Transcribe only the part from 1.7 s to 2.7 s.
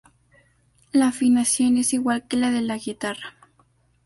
es igual que la de